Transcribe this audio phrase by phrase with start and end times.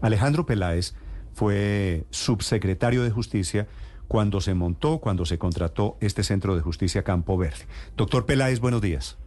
[0.00, 0.94] Alejandro Peláez
[1.34, 3.66] fue subsecretario de Justicia
[4.08, 7.66] cuando se montó, cuando se contrató este Centro de Justicia Campo Verde.
[7.96, 9.18] Doctor Peláez, buenos días.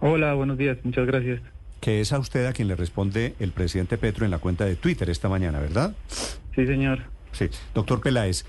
[0.00, 1.40] Hola, buenos días, muchas gracias.
[1.80, 4.76] Que es a usted a quien le responde el presidente Petro en la cuenta de
[4.76, 5.94] Twitter esta mañana, ¿verdad?
[6.54, 7.00] Sí, señor.
[7.32, 7.48] Sí.
[7.74, 8.44] Doctor Peláez,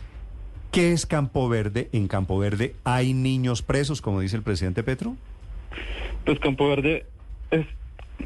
[0.72, 1.90] ¿qué es Campo Verde?
[1.92, 5.16] ¿En Campo Verde hay niños presos, como dice el presidente Petro?
[6.26, 7.06] Pues Campo Verde
[7.52, 7.66] es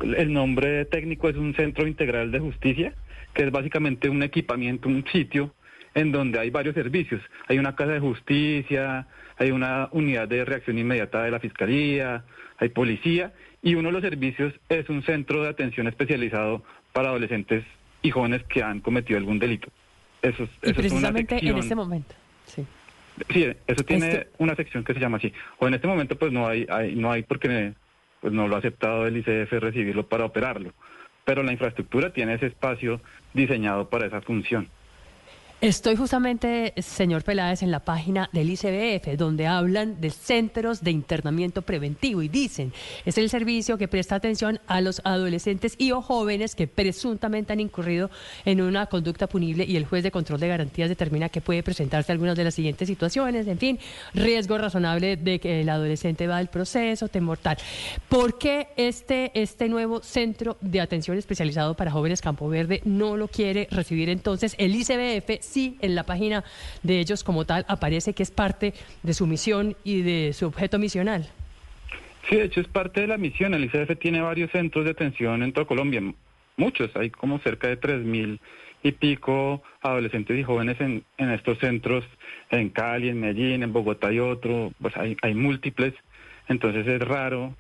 [0.02, 2.94] el nombre técnico es un centro integral de justicia,
[3.38, 5.54] que es básicamente un equipamiento, un sitio
[5.94, 7.22] en donde hay varios servicios.
[7.48, 9.06] Hay una casa de justicia,
[9.38, 12.24] hay una unidad de reacción inmediata de la fiscalía,
[12.58, 16.64] hay policía y uno de los servicios es un centro de atención especializado
[16.94, 17.64] para adolescentes
[18.02, 19.70] y jóvenes que han cometido algún delito.
[20.24, 22.16] Eso, es- Y eso es una precisamente en este momento.
[22.46, 22.66] Sí.
[23.30, 25.32] Sí, eso tiene Este- una sección que se llama así.
[25.60, 27.74] O en este momento pues no hay, hay- no hay porque
[28.20, 30.74] pues no lo ha aceptado el ICF recibirlo para operarlo.
[31.28, 33.02] Pero la infraestructura tiene ese espacio
[33.34, 34.70] diseñado para esa función.
[35.60, 41.64] Estoy justamente, señor Peláez, en la página del ICBF, donde hablan de centros de internamiento
[41.64, 42.72] preventivo y dicen,
[43.06, 47.60] es el servicio que presta atención a los adolescentes y o jóvenes que presuntamente han
[47.60, 48.12] incurrido
[48.46, 52.12] en una conducta punible y el juez de control de garantías determina que puede presentarse
[52.12, 53.80] algunas de las siguientes situaciones, en fin,
[54.14, 57.58] riesgo razonable de que el adolescente va al proceso, temor tal.
[58.10, 63.28] ¿Por qué este, este nuevo centro de atención especializado para jóvenes Campo Verde no lo
[63.28, 65.47] quiere recibir entonces el ICBF?
[65.48, 66.44] Sí, en la página
[66.84, 70.78] de ellos como tal aparece que es parte de su misión y de su objeto
[70.78, 71.28] misional.
[72.30, 73.54] Sí, de hecho es parte de la misión.
[73.54, 76.02] El ICF tiene varios centros de atención en toda Colombia.
[76.58, 78.40] Muchos, hay como cerca de tres mil
[78.84, 82.04] y pico adolescentes y jóvenes en, en estos centros,
[82.52, 85.94] en Cali, en Medellín, en Bogotá y otro, pues hay, hay múltiples.
[86.50, 87.56] Entonces es raro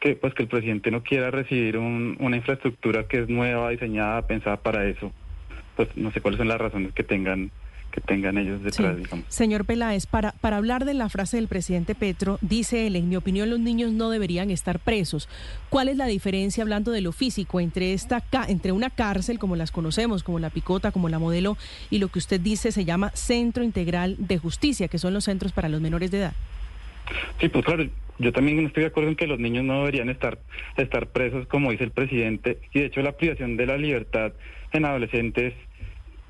[0.00, 4.26] que pues que el presidente no quiera recibir un- una infraestructura que es nueva, diseñada,
[4.26, 5.12] pensada para eso.
[5.76, 7.50] Pues no sé cuáles son las razones que tengan
[7.90, 9.02] que tengan ellos detrás, Sí.
[9.02, 9.26] digamos.
[9.28, 13.16] Señor Peláez, para, para hablar de la frase del presidente Petro, dice él, en mi
[13.16, 15.28] opinión los niños no deberían estar presos.
[15.68, 19.70] ¿Cuál es la diferencia, hablando de lo físico, entre, esta, entre una cárcel como las
[19.70, 21.58] conocemos, como la Picota, como la Modelo,
[21.90, 25.52] y lo que usted dice se llama Centro Integral de Justicia, que son los centros
[25.52, 26.32] para los menores de edad?
[27.40, 27.86] Sí, pues claro,
[28.18, 30.38] yo también estoy de acuerdo en que los niños no deberían estar,
[30.78, 34.32] estar presos, como dice el presidente, y de hecho la privación de la libertad
[34.72, 35.54] en adolescentes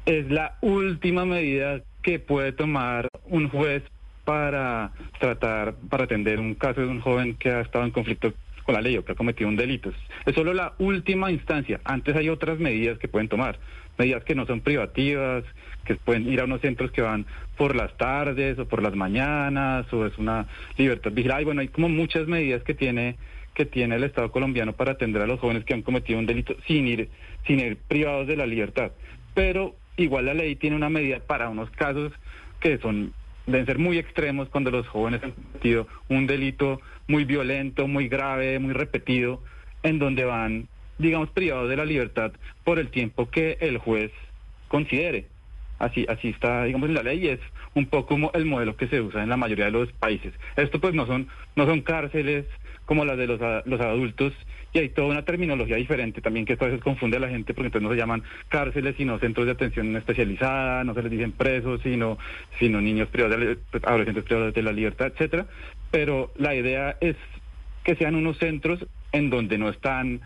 [0.06, 3.82] es la última medida que puede tomar un juez
[4.24, 8.32] para tratar, para atender un caso de un joven que ha estado en conflicto
[8.64, 9.92] con la ley o que ha cometido un delito.
[10.24, 11.80] Es solo la última instancia.
[11.84, 13.58] Antes hay otras medidas que pueden tomar,
[13.98, 15.44] medidas que no son privativas,
[15.84, 17.26] que pueden ir a unos centros que van
[17.56, 21.42] por las tardes o por las mañanas, o es una libertad vigilada.
[21.42, 23.16] Y bueno, hay como muchas medidas que tiene
[23.54, 26.54] que tiene el Estado colombiano para atender a los jóvenes que han cometido un delito
[26.66, 27.08] sin ir,
[27.46, 28.92] sin ir privados de la libertad.
[29.34, 32.12] Pero igual la ley tiene una medida para unos casos
[32.60, 33.12] que son
[33.46, 38.58] deben ser muy extremos cuando los jóvenes han cometido un delito muy violento, muy grave,
[38.58, 39.42] muy repetido,
[39.82, 42.32] en donde van, digamos, privados de la libertad
[42.64, 44.12] por el tiempo que el juez
[44.68, 45.26] considere.
[45.82, 47.40] Así, así está, digamos, en la ley y es
[47.74, 50.32] un poco como el modelo que se usa en la mayoría de los países.
[50.54, 51.26] Esto pues no son,
[51.56, 52.46] no son cárceles
[52.86, 54.32] como las de los, los adultos
[54.72, 57.52] y hay toda una terminología diferente también que esto a veces confunde a la gente
[57.52, 61.32] porque entonces no se llaman cárceles sino centros de atención especializada, no se les dicen
[61.32, 62.16] presos sino,
[62.60, 65.46] sino niños privados de pues, adolescentes privados de la libertad, etcétera.
[65.90, 67.16] Pero la idea es
[67.82, 70.20] que sean unos centros en donde no están,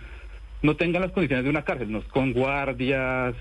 [0.60, 3.34] no tengan las condiciones de una cárcel, no con guardias,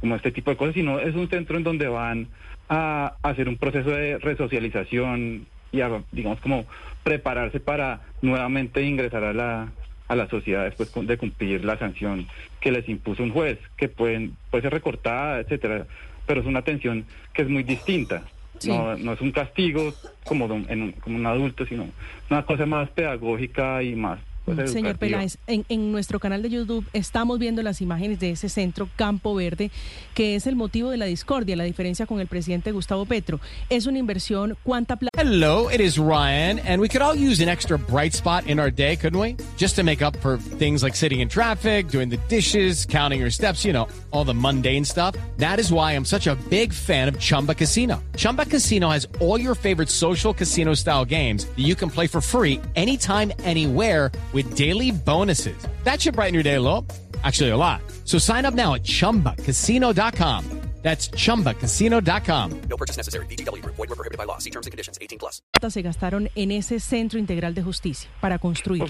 [0.00, 2.28] como este tipo de cosas, sino es un centro en donde van
[2.68, 6.64] a hacer un proceso de resocialización y a, digamos, como
[7.02, 9.68] prepararse para nuevamente ingresar a la,
[10.08, 12.26] a la sociedad después de cumplir la sanción
[12.60, 15.86] que les impuso un juez, que pueden, puede ser recortada, etcétera,
[16.26, 18.22] pero es una atención que es muy distinta.
[18.58, 18.70] Sí.
[18.70, 19.94] No, no es un castigo
[20.24, 21.86] como, en un, como un adulto, sino
[22.28, 24.18] una cosa más pedagógica y más,
[24.54, 24.98] Señor educativa.
[24.98, 29.34] Peláez, en, en nuestro canal de YouTube estamos viendo las imágenes de ese centro Campo
[29.34, 29.70] Verde,
[30.14, 33.40] que es el motivo de la discordia, la diferencia con el presidente Gustavo Petro.
[33.68, 35.20] Es una inversión, ¿cuánta plata?
[35.20, 38.70] Hello, it is Ryan, and we could all use an extra bright spot in our
[38.70, 39.36] day, couldn't we?
[39.56, 43.30] Just to make up for things like sitting in traffic, doing the dishes, counting your
[43.30, 45.14] steps, you know, all the mundane stuff.
[45.38, 48.02] That is why I'm such a big fan of Chumba Casino.
[48.16, 52.20] Chumba Casino has all your favorite social casino style games that you can play for
[52.20, 55.56] free anytime, anywhere with daily bonuses.
[55.82, 56.86] That should brighten your day a little.
[57.24, 57.80] Actually, a lot.
[58.04, 60.44] So sign up now at chumbacasino.com.
[60.80, 62.60] That's chumbacasino.com.
[62.70, 63.26] No purchase necessary.
[63.26, 63.62] BGW.
[63.64, 64.38] Void were prohibited by law.
[64.38, 64.96] See terms and conditions.
[65.00, 65.42] 18 plus.
[65.70, 68.84] se gastaron en ese centro integral de justicia para construir?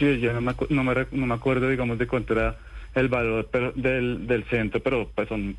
[0.00, 2.58] Sí, yo no me, no, me, no me acuerdo, digamos, de cuánto era
[2.96, 5.56] el valor pero, del, del centro, pero pues son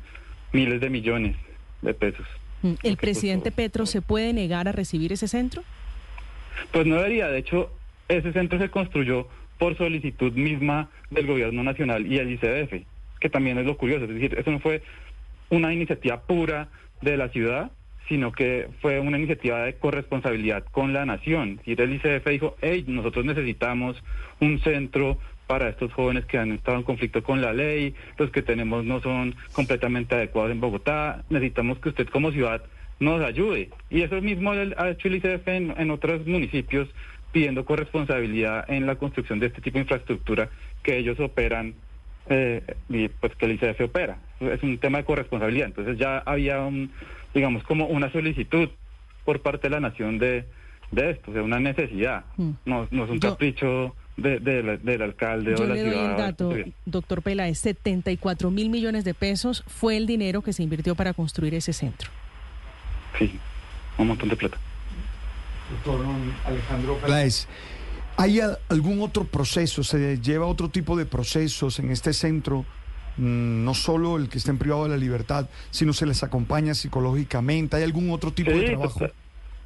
[0.52, 1.34] miles de millones
[1.80, 2.26] de pesos.
[2.60, 5.64] Mm, ¿El presidente pues, Petro se puede negar a recibir ese centro?
[6.72, 7.70] Pues no debería, de hecho,
[8.08, 9.28] ese centro se construyó
[9.58, 12.84] por solicitud misma del gobierno nacional y el ICDF,
[13.20, 14.82] que también es lo curioso, es decir, eso no fue
[15.50, 16.68] una iniciativa pura
[17.00, 17.70] de la ciudad,
[18.08, 21.60] sino que fue una iniciativa de corresponsabilidad con la nación.
[21.66, 24.02] Y el ICDF dijo, hey, nosotros necesitamos
[24.40, 28.42] un centro para estos jóvenes que han estado en conflicto con la ley, los que
[28.42, 32.62] tenemos no son completamente adecuados en Bogotá, necesitamos que usted como ciudad
[33.00, 33.70] nos ayude.
[33.90, 36.88] Y eso mismo ha hecho el ICDF en, en otros municipios
[37.32, 40.48] pidiendo corresponsabilidad en la construcción de este tipo de infraestructura
[40.82, 41.74] que ellos operan,
[42.30, 44.18] eh, y pues que el ICDF opera.
[44.40, 45.66] Es un tema de corresponsabilidad.
[45.68, 46.90] Entonces ya había un,
[47.34, 48.68] digamos, como una solicitud
[49.24, 50.44] por parte de la nación de,
[50.90, 52.24] de esto, o sea, una necesidad.
[52.36, 52.50] Mm.
[52.64, 55.74] No, no es un Yo- capricho de- de la- del alcalde o Yo de la
[55.74, 56.10] le doy ciudad.
[56.10, 56.54] el dato,
[56.86, 61.54] doctor Peláez, 74 mil millones de pesos fue el dinero que se invirtió para construir
[61.54, 62.10] ese centro.
[63.18, 63.38] Sí,
[63.96, 64.58] un montón de plata.
[65.70, 66.04] Doctor
[66.46, 67.46] Alejandro Peláez,
[68.16, 69.82] ¿hay algún otro proceso?
[69.84, 72.64] ¿Se lleva otro tipo de procesos en este centro?
[73.16, 77.76] Mm, No solo el que estén privados de la libertad, sino se les acompaña psicológicamente.
[77.76, 79.00] ¿Hay algún otro tipo de trabajo?
[79.00, 79.12] Total,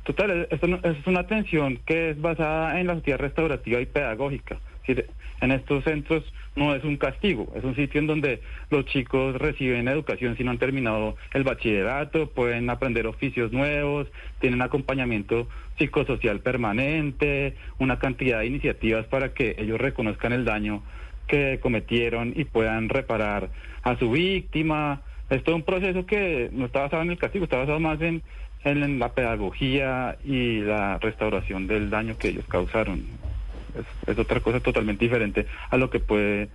[0.05, 4.59] total, esto no- es una atención que es basada en la sociedad restaurativa y pedagógica.
[4.87, 5.07] Decir,
[5.41, 6.25] en estos centros
[6.55, 8.41] no es un castigo, es un sitio en donde
[8.71, 14.09] los chicos reciben educación si no han terminado el bachillerato, pueden aprender oficios nuevos,
[14.41, 15.49] tienen acompañamiento
[15.79, 20.83] psicosocial permanente, una cantidad de iniciativas para que ellos reconozcan el daño
[21.27, 23.49] que cometieron y puedan reparar
[23.83, 25.03] a su víctima.
[25.31, 28.99] Es todo un proceso que no está basado en el castigo, está basado más en
[28.99, 33.32] la pedagogía y la restauración del daño que ellos causaron.
[33.79, 36.51] Es, es otra cosa totalmente diferente a lo que puede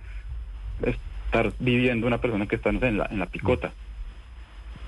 [0.84, 3.72] estar viviendo una persona que está no sé, en, la, en la picota.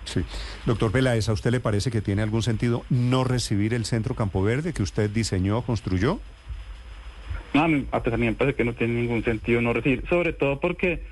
[0.04, 0.22] Sí.
[0.66, 4.42] Doctor Peláez, ¿a usted le parece que tiene algún sentido no recibir el centro Campo
[4.42, 6.20] Verde que usted diseñó, construyó?
[7.52, 9.72] No, a mí, a pesar, a mí me parece que no tiene ningún sentido no
[9.72, 11.04] recibir, sobre todo porque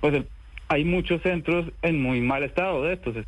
[0.00, 0.26] pues el-
[0.68, 3.26] hay muchos centros en muy mal estado de estos, es-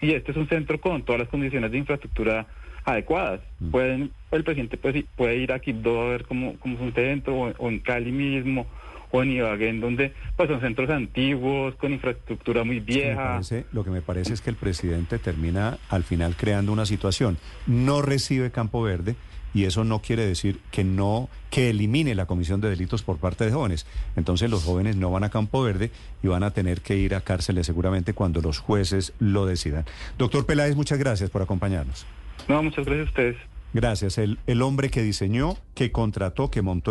[0.00, 2.46] y este es un centro con todas las condiciones de infraestructura
[2.84, 3.40] adecuadas.
[3.70, 6.92] Pueden, el presidente pues, sí, puede ir a Quibdó a ver cómo, cómo es un
[6.92, 8.66] centro, o, o en Cali mismo,
[9.12, 13.34] o en Ibagué, en donde pues son centros antiguos, con infraestructura muy vieja.
[13.34, 17.36] parece- lo que me parece es que el presidente termina al final creando una situación.
[17.66, 19.16] No recibe Campo Verde
[19.52, 23.44] y eso no quiere decir que no que elimine la comisión de delitos por parte
[23.44, 23.84] de jóvenes.
[24.14, 25.90] Entonces los jóvenes no van a Campo Verde
[26.22, 29.84] y van a tener que ir a cárceles seguramente cuando los jueces lo decidan.
[30.18, 32.06] Doctor Peláez, muchas gracias por acompañarnos.
[32.48, 33.36] No, muchas gracias a ustedes.
[33.72, 34.18] Gracias.
[34.18, 36.90] El, el hombre que diseñó, que contrató, que montó.